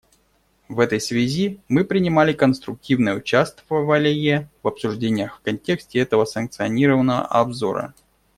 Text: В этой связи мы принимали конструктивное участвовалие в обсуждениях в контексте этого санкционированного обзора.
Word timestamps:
В 0.67 0.79
этой 0.79 0.99
связи 0.99 1.59
мы 1.67 1.83
принимали 1.83 2.33
конструктивное 2.33 3.13
участвовалие 3.13 4.49
в 4.63 4.67
обсуждениях 4.67 5.37
в 5.37 5.41
контексте 5.43 5.99
этого 5.99 6.25
санкционированного 6.25 7.23
обзора. 7.27 7.93